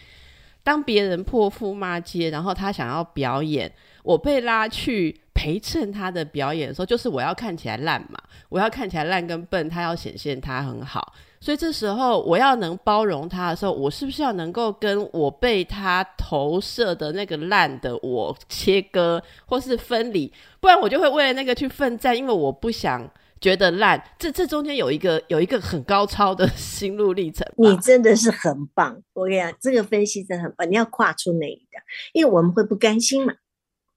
[0.68, 8.18] 当别人破腹骂街，然后他想要表演，我被拉去陪衬他的表演的时候，就是我要看起来烂嘛，
[8.50, 11.14] 我要看起来烂跟笨，他要显现他很好。
[11.40, 20.30] 所以这时候我要能包容他的时候，我是不是要能够跟我被他投射的那个烂的我切割或是分离？
[20.60, 24.02] 不然我就会为了那个去奋战，因为我不想觉得烂。
[24.18, 27.46] 这这中间有一个有一个很高超的 心路历程。
[27.56, 30.70] 你真的是很棒，我跟你讲，这个分析真的很棒。
[30.70, 31.78] 你要跨出那一个，
[32.12, 33.34] 因为我们会不甘心嘛。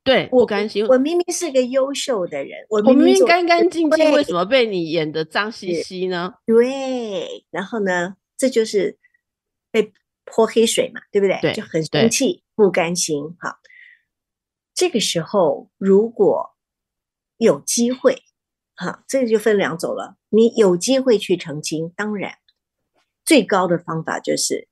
[0.03, 0.83] 对，不甘心。
[0.87, 6.33] 我明明是个优秀的人，我明明干干净净，为什么被你演的脏兮兮呢？
[6.47, 8.97] 对，然后呢，这就是
[9.69, 9.93] 被
[10.25, 11.37] 泼黑水嘛，对不对？
[11.41, 13.37] 对，就很生气，不甘心。
[13.39, 13.57] 好，
[14.73, 16.55] 这个时候如果
[17.37, 18.23] 有机会，
[18.81, 20.17] 哈，这个就分两种了。
[20.29, 22.39] 你有机会去澄清，当然
[23.23, 24.67] 最高的方法就是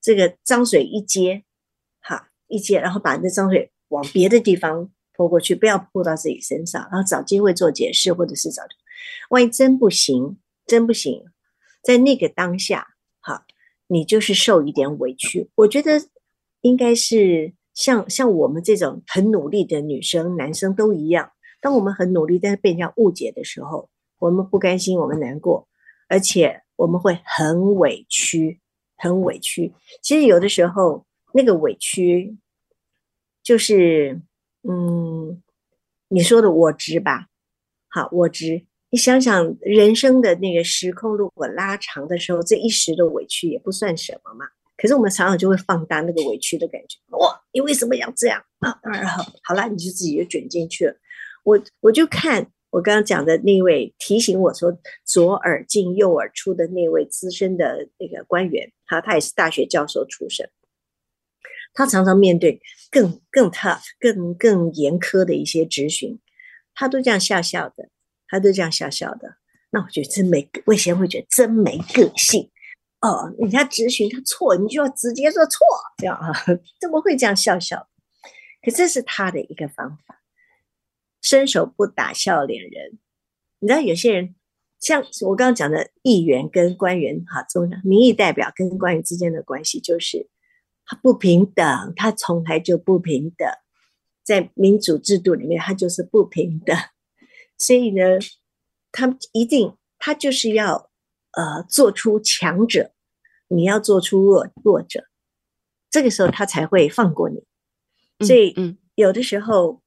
[0.00, 1.42] 这个脏水一接，
[2.00, 8.62] 哈一接，然后把那脏水往别的地方泼过去，不要泼到自己身上，然后找机会做解释，或者是找，
[9.30, 11.24] 万一真不行，真不行，
[11.82, 13.44] 在那个当下，哈，
[13.88, 15.50] 你就是受一点委屈。
[15.56, 16.00] 我觉得
[16.60, 21.32] 应该是像像我们这种很努力的女生、男生都一样。
[21.64, 25.66] 当我们很努力，但是被人家误解的时候，我们不甘心，我们难过，
[26.10, 28.60] 而且我们会很委屈，
[28.98, 29.72] 很委屈。
[30.02, 32.36] 其实有的时候，那个委屈
[33.42, 34.20] 就是，
[34.68, 35.42] 嗯，
[36.08, 37.28] 你说的我知吧？
[37.88, 38.66] 好，我知。
[38.90, 44.44] 你想想，人生的那个时空如果拉长的时候，这一时的委屈也不算什么嘛。
[44.76, 46.98] 可是我们常常就会放大那个委屈的感觉。
[47.16, 48.78] 哇，你为什么要这样啊？
[48.82, 50.94] 然后好了，你就自己就卷进去了。
[51.44, 60.50] 我我就看我刚刚讲的那位提醒我说左耳进右耳出的那位资深的那个官员，哈，他也是大学教授出身，
[61.72, 66.18] 他常常面对更更 tough、更更严苛的一些质询，
[66.74, 67.88] 他都这样笑笑的，
[68.26, 69.36] 他都这样笑笑的。
[69.70, 72.50] 那我觉得真没，我以前会觉得真没个性
[73.00, 73.32] 哦。
[73.38, 75.58] 人家质询他错，你就要直接说错，
[75.98, 76.32] 这样啊？
[76.80, 77.88] 怎么会这样笑笑？
[78.64, 80.22] 可这是他的一个方法。
[81.24, 82.98] 伸手不打笑脸人，
[83.58, 84.34] 你知道有些人
[84.78, 90.28] 像我刚刚讲的议员跟官员，哈，中民意代表跟官员之间的关系就是
[90.84, 93.48] 他不平等，他从来就不平等，
[94.22, 96.76] 在民主制度里面他就是不平等，
[97.56, 98.02] 所以呢，
[98.92, 100.90] 他一定他就是要
[101.32, 102.92] 呃做出强者，
[103.48, 105.06] 你要做出弱弱者，
[105.90, 107.46] 这个时候他才会放过你，
[108.26, 108.54] 所以
[108.94, 109.82] 有的时候。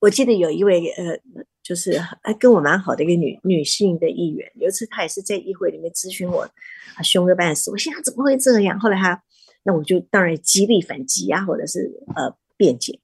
[0.00, 1.18] 我记得有一位呃，
[1.62, 7.70] 就是还跟我蛮好的一个女女性的议员，有一次她也是在议会里面咨询我，啊，凶个半死。
[7.70, 8.80] 我心想怎么会这样？
[8.80, 9.22] 后来她，
[9.62, 12.98] 那我就当然极力反击啊，或者是呃辩解。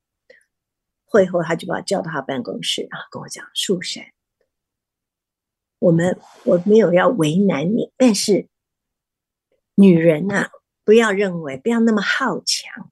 [1.04, 4.04] 会后，他就把我叫到他办公室，然后跟我讲：“树山，
[5.78, 8.48] 我们我没有要为难你，但是
[9.76, 10.48] 女人呐，
[10.84, 12.90] 不要认为不要那么好强，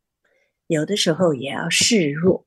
[0.68, 2.43] 有的时候也要示弱。”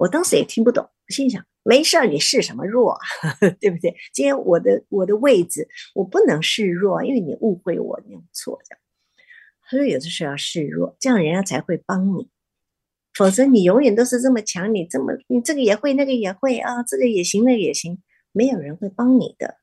[0.00, 2.98] 我当时也听不懂，心想：没事儿，你示什么弱，
[3.60, 3.94] 对不对？
[4.14, 8.80] 今天我的我的位置，我不能示弱，因为你误会我，你有错这样。
[9.68, 12.30] 他说有的时候要示弱，这样人家才会帮你，
[13.12, 17.98] 否则你永远都是这么强，你这么你这个也会，那个也会啊，这个也行，那个也行，
[18.32, 19.58] 没有人会帮你的。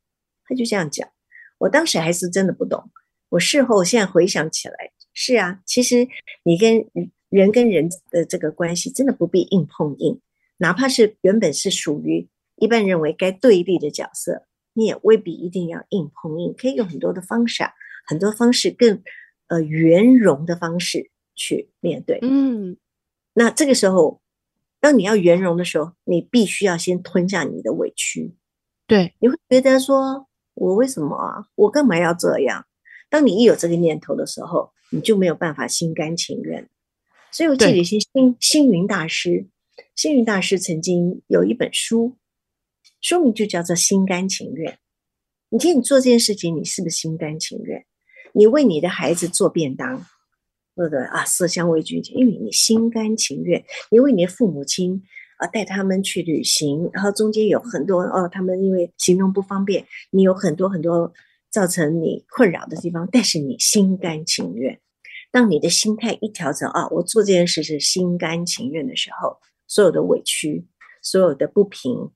[0.45, 1.09] 他就这样讲，
[1.57, 2.91] 我当时还是真的不懂。
[3.29, 6.07] 我事后现在回想起来，是啊，其实
[6.43, 6.85] 你跟
[7.29, 10.21] 人跟人的这个关系，真的不必硬碰硬。
[10.57, 17.63] 哪怕是原本是属于一般认为该对立的角色，你也未必一定要硬碰硬，可以用很多的方式，
[18.05, 19.01] 很多方式更
[19.47, 22.19] 呃圆融的方式去面对。
[22.21, 22.77] 嗯，
[23.33, 24.21] 那这个时候，
[24.79, 28.33] 当你要圆融的时候，你必须要先吞下你的委屈。
[28.87, 31.45] 对，你会觉得说，我为什么啊？
[31.55, 32.65] 我干嘛要这样？
[33.09, 36.67] 当你一有这个念头的时候，你就没有办法心甘情愿。
[37.31, 39.47] 所以我记得一些星星云大师。
[39.97, 42.17] 星云大师曾经有一本书，
[43.01, 44.73] 书名就叫做《心甘情愿》。
[45.49, 47.83] 你听，你做这件事情，你是不是心甘情愿？
[48.31, 50.05] 你为你的孩子做便当，
[50.75, 53.65] 或者啊色香味俱全，因为你心甘情愿。
[53.89, 55.01] 你为你的父母亲
[55.39, 61.11] 啊带他们去旅行，然后中间有很多哦，他们因为行动不方便，你有很多很多
[61.49, 64.79] 造成你困扰的地方，但是你心甘情愿。
[65.31, 69.39] 当你的心态一调整啊，我做这件事是心甘情愿的时候。
[69.67, 70.65] 所有的委屈，
[71.01, 72.11] 所有的不平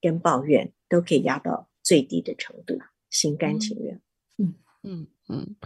[0.00, 4.00] 跟抱怨，都可以压到最低的程度，心甘情愿。
[4.38, 5.56] 嗯嗯嗯，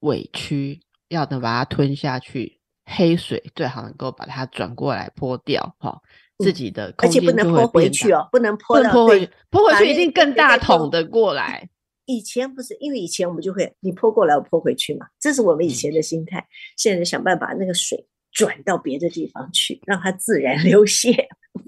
[0.00, 6.00] 委屈要能把它吞下去，黑水最好能够把它转过来泼掉，哈，
[6.38, 11.68] 自己的而且不能泼回去哦，不能泼泼回去，泼回去一定更大桶的过来。
[12.04, 16.46] 以前不是因为以前我们就会你泼过来，我泼回去嘛，这是我们以前的心态。
[16.76, 18.06] 现在想办法那个水。
[18.36, 21.16] 转到别的地方去，让它自然流泻，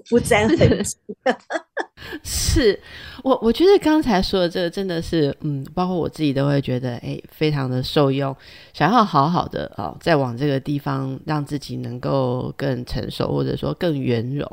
[0.07, 0.95] 不沾 痕迹。
[2.23, 2.79] 是
[3.23, 8.35] 我，我觉得刚才说的这个真的是，嗯，包括我自己都会觉得，哎，非常的受用。
[8.71, 14.47] 想要好好的哦，再往这个地方让自己能够更成熟，或者说更圆融。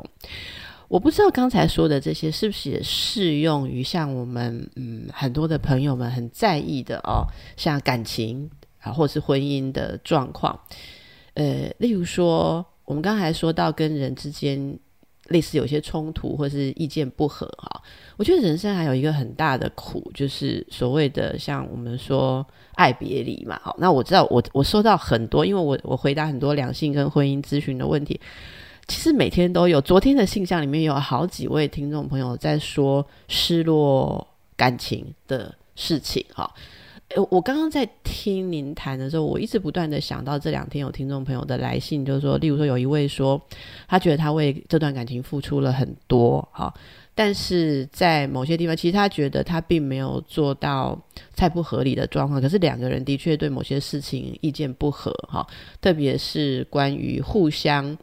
[0.87, 8.49] 我不知道刚才说的这些是不是也适用于像我们，嗯，很多的朋友们很在意的哦，像感情
[8.81, 10.59] 啊，或是婚姻的状况。
[11.37, 14.75] 呃，例如说，我们刚才说到跟人之间
[15.27, 17.83] 类似有些冲突或是意见不合哈。
[18.17, 23.59] 我觉得人生还有一个很大的苦，就是所谓的像我们说爱别离嘛。
[23.61, 28.19] 好，那我知道我我收到很多，因为我我回答很多两性跟婚姻咨询的问题，
[28.87, 29.79] 其实每天都有。
[29.79, 36.51] 昨天的信箱里面有好几位听众朋友在说失落感情的事情哈。
[37.31, 43.41] 我刚刚在听您谈的时候，我一直不断的想到这两天有听众朋友的来信，就是说，例如说有一位说，
[43.87, 46.71] 他觉得他为这段感情付出了很多，哈，
[47.15, 50.99] 但是在某些地方，其实他觉得他并没有做到
[51.35, 55.47] 太不合理的状况，可是两个人的确对某些事情意见不合，哈，
[55.79, 57.97] 特别是关于互相，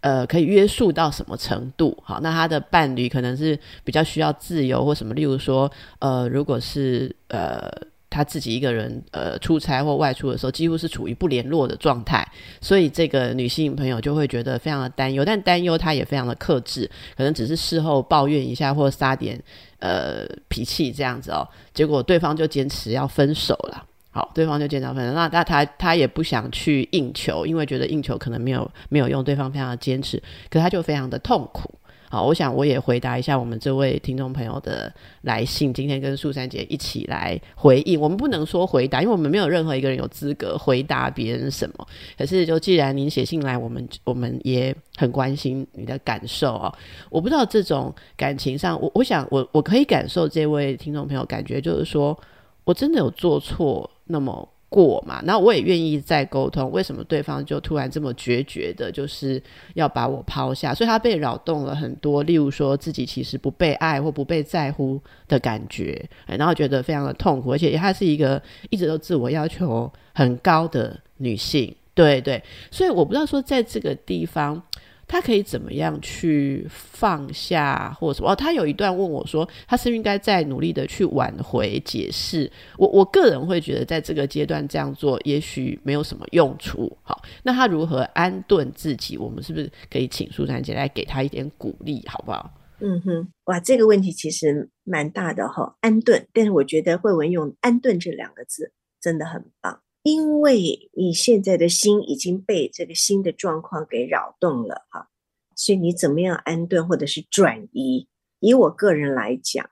[0.00, 7.68] 呃，可以约束到什么程度，好，那他的伴侣可能是比较需要自由或什么，例如说，呃，如果是呃。
[8.14, 12.24] 他自己一个人呃出差或外出的时候，几乎是处于不联络的状态，
[12.60, 19.42] 所以这个女性朋友就会觉得非常的担忧，但担忧她也非常的克制，可能只是事后抱怨一下或撒点
[19.80, 31.74] 呃脾气这样子哦，结果对方就坚持要分手了，好，对方就坚持分手，那那他他也不想去应求，因为觉得应求可能没有没有用，对方非常的坚持，可他就非常的痛苦。
[32.14, 35.74] 好，我想我也回答一下我们这位听众朋友的来信。
[35.74, 41.84] 今天跟素珊姐一起来回应，我们不能说回答，因为我们没有任何一个人有资格回答别人什么。
[42.16, 46.72] 可是，就既然您写信来，我们我们也很关心你的感受哦。
[47.10, 52.16] 我不知道这种感情上，我我想我我可以感受这位听众朋友感觉，就是说
[52.62, 54.48] 我真的有做错那么。
[54.74, 56.68] 过嘛，那我也愿意再沟通。
[56.72, 59.40] 为什么对方就突然这么决绝的，就是
[59.74, 60.74] 要把我抛下？
[60.74, 67.52] 所以他被扰动了很多，例如说自己其实不被爱或不被在乎的感觉，然后觉得非常的痛苦。
[67.52, 72.42] 而且她是一个一直都自我要求很高的女性，对对。
[72.72, 74.60] 所以我不知道说在这个地方。
[75.06, 78.30] 他可以怎么样去放下，或者什么？
[78.30, 82.50] 哦，他有一段问我说，他是不是应该在努力的去挽回、解释。
[82.78, 86.96] 我我个人会觉得，在这个阶段这样做，也许没有什么用处。
[87.02, 89.18] 好，那他如何安顿自己？
[89.18, 92.50] 我们是不是可以请苏珊姐来给他一点鼓励，好不好？
[92.80, 96.26] 嗯哼，哇，这个问题其实蛮大的哈，安顿。
[96.32, 99.80] 但是我觉得慧文用“安顿”这两个字真的很棒。
[100.04, 105.08] 因为你现在的心已经被这个新的状况给扰动了哈，
[105.56, 108.06] 所以你怎么样安顿或者是转移？
[108.38, 109.70] 以我个人来讲，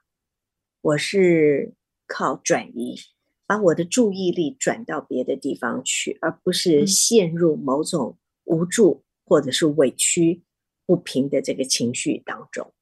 [0.81, 1.75] 我是
[2.07, 2.97] 靠转移，
[3.47, 10.42] 把我的注意力转到别的地方去，而不是陷入某种无助或者是委屈
[10.87, 12.73] 不平的这个情绪当中。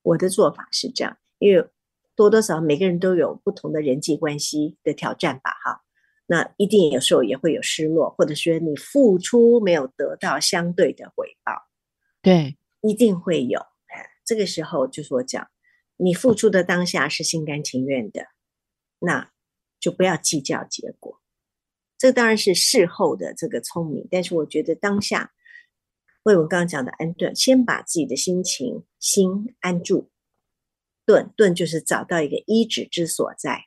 [0.00, 1.68] 我的做法是这样，因为
[2.14, 5.82] 多多少少每个人都有不同的人际关系的挑战吧，哈。
[6.26, 11.52] 那一定有时候也会有失落，或者说你付出没有得到相对的回报，
[12.20, 13.60] 对，一定会有。
[13.60, 15.48] 哎，这个时候就是我讲，
[15.96, 18.26] 你付出的当下是心甘情愿的，
[18.98, 19.30] 那
[19.78, 21.20] 就不要计较结果。
[21.96, 25.32] 这当然是事后的这个聪明，但是我觉得当下，
[26.24, 30.10] 为我刚刚讲的安顿，先把自己的心情心安住，
[31.06, 33.66] 顿顿就是找到一个依止之所在。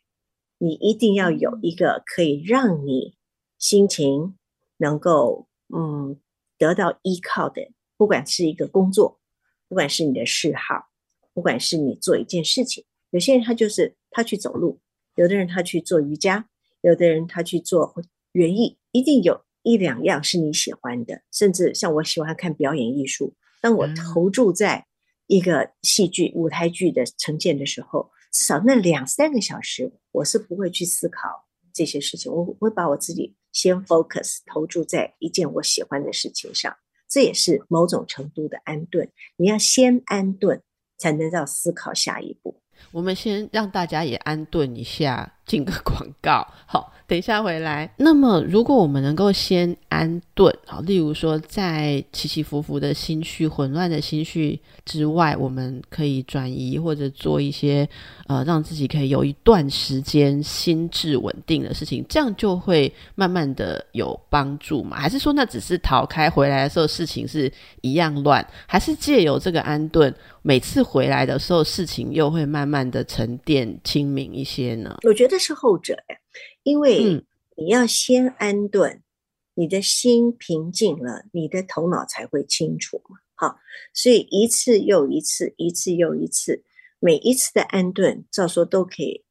[0.60, 3.16] 你一定要有一个可以让你
[3.58, 4.36] 心情
[4.78, 6.20] 能够嗯
[6.58, 9.20] 得到依靠的，不管是一个工作，
[9.68, 10.90] 不管是你的嗜好，
[11.34, 12.86] 不管是你做一件事情。
[13.10, 14.80] 有些人他就是他去走路，
[15.16, 16.48] 有的人他去做瑜伽，
[16.82, 17.96] 有的人他去做
[18.34, 21.22] 园艺，一定有一两样是你喜欢的。
[21.32, 24.86] 甚至像我喜欢看表演艺术，当我投注在
[25.28, 28.12] 一个戏剧舞台剧的呈现的时候。
[28.32, 36.76] 至少那两三个小时，我是不会去思考这些事情，我会把我自己先 focus 投注在一件我喜欢的事情上，
[37.08, 39.12] 这也是某种程度的安顿。
[39.38, 40.62] 你要先安顿，
[40.98, 42.62] 才能让思考下一步。
[42.92, 46.94] 我们先让大家也安顿一下，进个广告， 好。
[47.10, 47.92] 等一下回来。
[47.98, 57.90] 那么，如果我们能够先安顿啊，例如说，在起起伏伏的心绪、混乱的心绪之外，我们可以转移或者做一些
[58.28, 64.96] 呃，让自己可以有一段时间心智稳定的事情，这样就会慢慢的有帮助嘛？
[64.96, 68.48] 还是说，那只是逃开回来的时候事情是一样乱？
[68.68, 74.96] 还是借由这个安顿，每次回来的时候事情又会慢慢的沉淀、清明一些呢？
[75.08, 76.18] 我觉得是后者呀
[76.64, 77.26] 因为
[77.56, 79.02] 你要先安顿，
[79.56, 83.18] 你的心平静了，你的头脑才会清楚嘛。
[83.34, 83.58] 好，
[83.94, 86.64] 所以一次又一次，一次又一次，
[87.00, 89.24] 每一次的安顿，照说都可以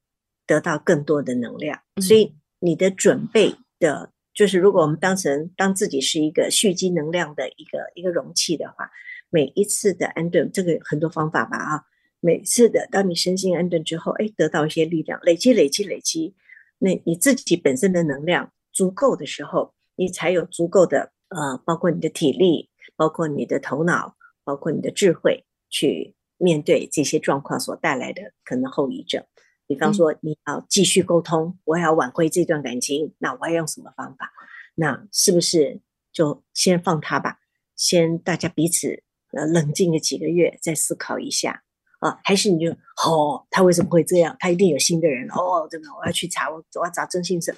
[0.47, 1.81] 得到更多的能量。
[2.03, 8.91] 所以你的准备的，就是如果我们当成当自己是一个蓄积能量的一个一个容器的话，
[9.31, 11.85] 每一次的安顿，这个很多方法吧啊，
[12.21, 16.35] 每次的当你身心安顿之后，哎，得到一些力量，累积累积累积，
[16.79, 29.25] 那你自己本身的能量足够的时候，你才有足够的呃，包括你的体力，包括你的头脑，包括你的智慧，去面对这些状况所带来的可能后遗症。
[29.67, 34.33] 比方说，你要继续沟通，我要挽回这段感情，那我要用什么方法？
[34.75, 35.81] 那是不是
[36.13, 37.39] 就先放他吧？
[37.77, 39.03] 先大家彼此
[39.33, 41.63] 呃冷静个几个月，再思考一下
[41.99, 42.19] 啊？
[42.25, 44.37] 还是你就哦，他为什么会这样？
[44.39, 47.55] 他一定有新的人哦，真的，我要去查，我我要找征信社。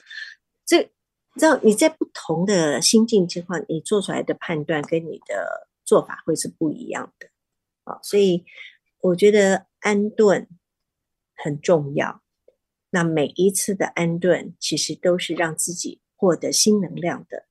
[0.66, 0.82] 这
[1.36, 7.28] 知道你在不同的心境情况，你做出来的判断跟你的做法会是不一样的
[7.84, 7.99] 啊。
[8.03, 8.45] 所以
[9.01, 10.49] 我觉得安顿。
[11.43, 12.20] 很重要。
[12.91, 17.47] 那每一次的安顿，其实都是让自己获得新能量的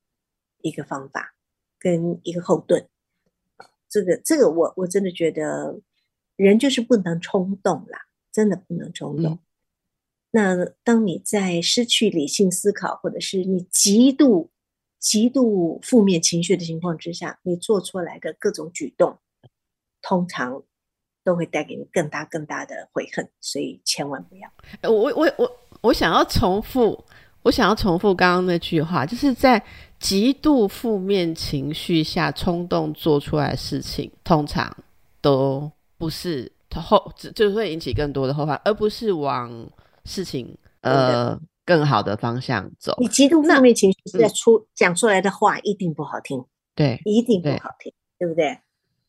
[0.58, 1.34] 一个方法，
[1.76, 2.88] 跟一个后盾。
[3.88, 5.80] 这个，这个，我我真的觉得，
[6.42, 9.38] 人就是不能冲动啦，真的不能冲动。
[10.30, 14.50] 那当你在失去理性思考，或者是你极度、
[14.98, 19.18] 极度负面情绪的情况之下，你做出来的各种举动，
[20.02, 20.62] 通常。
[21.22, 24.90] 都会带给你更大更大的悔恨，所以千万不要。
[24.90, 27.04] 我我我我想要重复，
[27.42, 29.62] 我想要重复刚刚那句话，就是在
[29.98, 34.74] 极度负面情绪下冲动做出来的事情，通常
[35.20, 35.70] 都
[36.00, 39.70] 不是后，就会引起更多的后患，而不是往
[40.06, 42.96] 事情呃更好的方向走。
[42.98, 46.42] 你极度负面情绪在出讲出来的话一定不好听，
[46.74, 48.58] 对，一定不好听，对不对？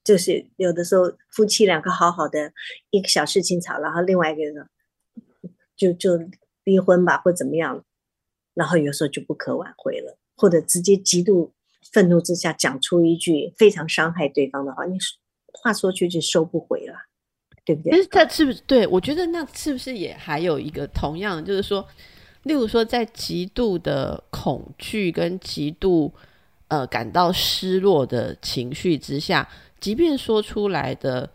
[0.03, 2.51] 就是有的时候夫妻两个好好的
[2.89, 4.67] 一个小事情吵，然后另外一个人
[5.77, 6.19] 就就
[6.65, 7.85] 离婚吧，或怎么样，
[8.53, 11.53] 然后有时候就不可挽回了，或者直接极度
[11.93, 14.97] 愤怒之下讲出一句非常伤害对方的话，你
[15.53, 16.95] 话说去就收不回了，
[17.65, 17.91] 对不对？
[17.91, 21.87] 但是他是不是对我觉得那是不是也还有一个同样，就是说，
[22.43, 26.13] 例如说在极度的恐惧跟极度
[26.67, 29.47] 呃感到失落的情绪之下。
[29.79, 31.27] 即便说出来的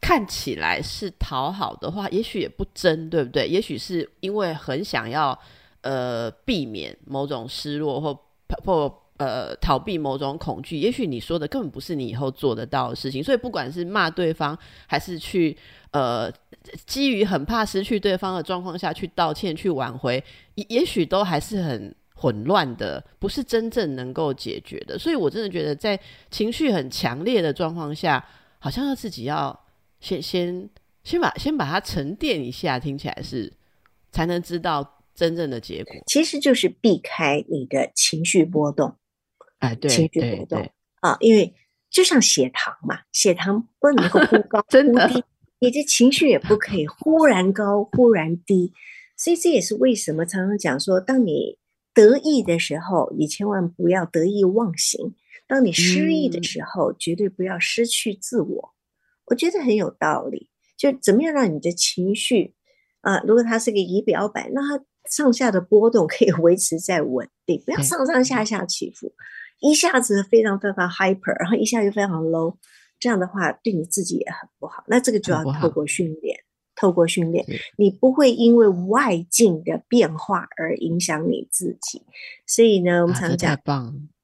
[0.00, 3.46] 看起来是讨好的话，也许也不真，对不对？
[3.46, 5.38] 也许是因为很想要
[5.82, 8.18] 呃避免某种失落或
[8.64, 10.76] 或呃逃避某种恐惧。
[10.76, 15.56] 也许你说的根本不是你以后做得到的事情，所以不管是骂对方，还是去
[15.92, 16.32] 呃
[16.86, 20.22] 基于很怕失去对方的状况下去道歉、去挽回，
[20.54, 21.94] 也也许都还是很。
[22.14, 25.98] 混乱的不是真正能够解决的，所以我真的觉得在
[26.30, 28.24] 情绪很强烈的状况下，
[28.60, 29.58] 好像要自己要
[29.98, 30.70] 先先
[31.02, 33.52] 先把先把它沉淀一下，听起来是
[34.12, 35.96] 才能知道真正的结果。
[36.06, 38.94] 其实就是避开你的情绪波动，
[39.62, 41.54] 哎，对，情绪波动啊，因为
[41.88, 45.24] 就像血糖嘛，血糖不能够忽高 忽低，
[45.60, 48.72] 你的情绪也不可以忽然高忽然低，
[49.16, 51.58] 所以这也是为什么常常讲说，当你
[51.94, 55.14] 得意的时候，你千万不要得意忘形；
[55.46, 58.74] 当你失意的时候，绝对不要失去自我。
[59.26, 60.48] 我觉得很有道理。
[60.76, 62.54] 就怎么样让你的情绪
[63.02, 69.12] 啊，如果它是个仪表板，那它上下的波动可以维持在稳定，不要上上下下起伏，
[69.62, 72.56] 一下子非常非常 hyper，然后一下又非常 low，
[73.00, 74.84] 这样的话对你自己也很不好。
[74.86, 76.38] 那这个就要透过训练。
[76.74, 77.44] 透过训练，
[77.76, 82.02] 你不会因为外境的变化而影响你自己。
[82.46, 83.56] 所以呢，我们常讲，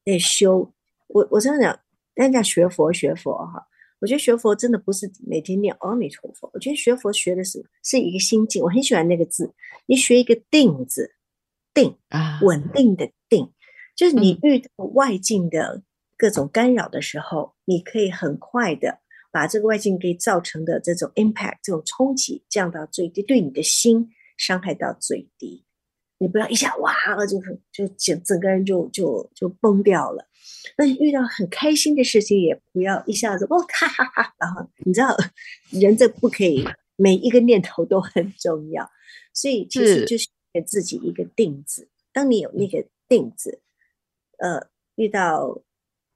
[0.04, 0.72] 在修
[1.08, 1.80] 我我常常讲，
[2.14, 3.66] 大家学佛学佛哈，
[4.00, 6.50] 我觉得学佛真的不是每天念阿弥陀佛。
[6.54, 8.62] 我觉得学佛学的是是一个心境。
[8.62, 9.52] 我很喜欢那个字，
[9.84, 11.14] 你学一个定字，
[11.74, 13.52] 定啊，稳定的定，
[13.98, 15.82] 就是你遇到外境的
[16.16, 19.00] 各种干扰的时候，你可以很快的。
[19.30, 25.64] 把这个外境给造成的这种 impact 这种冲击降到最低，对你的心伤害到最低。
[26.18, 26.94] 你不要一下哇，
[27.26, 30.26] 就是就整整个人就就就崩掉了。
[30.76, 34.34] 那遇到很开心的事情，也不要一下子哦哈哈哈。
[34.38, 35.14] 然后你知道，
[35.70, 36.64] 人这不可以，
[36.96, 38.88] 每一个念头都很重要。
[39.34, 41.88] 所以其实就是给自己一个定子。
[42.12, 43.60] 当你有那个定子，
[44.38, 45.62] 呃，遇到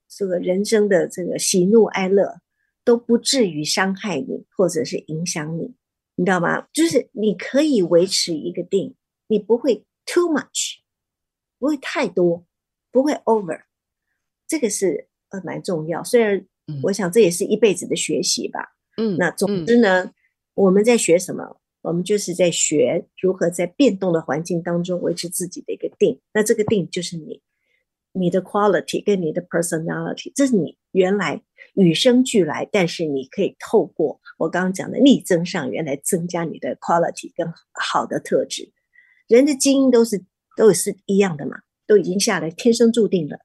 [0.08, 2.40] 这个人生的这个喜怒哀乐。
[2.84, 5.72] 都不至于伤害你，或者是影响你，
[6.16, 6.66] 你知道吗？
[6.72, 8.96] 就是你可以维持一个定，
[9.28, 10.78] 你不会 too much，
[11.60, 12.44] 不会太多，
[12.90, 13.62] 不会 over，
[14.48, 16.02] 这个是呃蛮重要。
[16.02, 16.44] 虽然
[16.82, 18.74] 我想这也是一辈子的学习吧。
[18.96, 20.12] 嗯，那总之呢，
[20.54, 21.60] 我们在学什么？
[21.82, 26.20] 我们就是在学如何在变动的环境当中维持自己的一个定。
[26.34, 27.40] 那这个定就是你，
[28.12, 31.42] 你的 quality 跟你的 personality，这是你原来。
[31.74, 38.70] 与生俱来，但是你可以透过我刚刚讲的逆增上缘来增加你的 quality 跟好的特质。
[39.26, 40.22] 人的基因都是
[40.54, 43.38] 都是一样的嘛，都已经下来，天生注定了，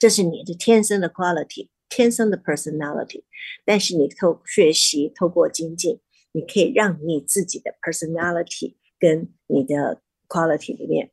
[0.00, 3.22] 这是你的天生的 quality，天生的 personality。
[3.64, 6.00] 但是你透学习，透过精进，
[6.32, 11.12] 你可以让你自己的 personality 跟你的 quality 里面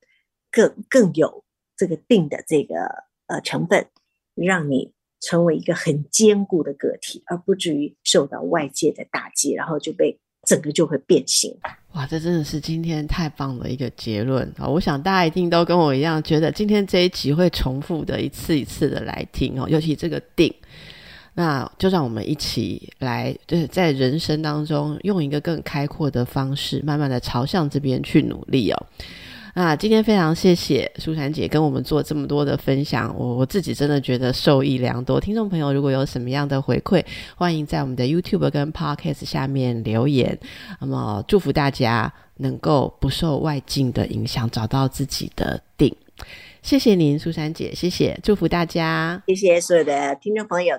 [0.50, 1.44] 更更有
[1.82, 2.76] 这个定的这个
[3.28, 3.88] 呃成分，
[4.36, 4.92] 让你。
[5.24, 11.56] 成为一个很坚固的个体，而不至于受到外界的打击，然后就被整个就会变形。
[11.94, 14.68] 哇，这真的是今天太棒的一个结论啊！
[14.68, 20.52] 我想大家一定都跟我一样，觉得今天这一集会重复的一次一次的来听哦，尤其这个定，
[21.36, 28.88] 那就让我们一起来，就是在人生当中用一个更开阔的方式，慢慢的朝向这边去努力哦。
[29.54, 35.20] 那今天非常谢谢舒珊姐跟我们做这么多的分享，我我自己真的觉得受益良多。
[35.20, 37.04] 听众朋友如果有什么样的回馈，
[37.36, 40.38] 欢迎在我们的 YouTube 跟 Podcast 下面留言。
[40.80, 45.96] 那么祝福大家能够不受外境的影响，找到自己的定。
[46.62, 50.78] 谢谢您，舒珊姐，谢谢，祝福大家，谢谢所有的听众朋友。